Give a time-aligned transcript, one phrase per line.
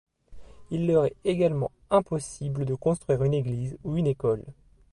[0.71, 4.43] Il leur est également impossible de construire une église ou une école.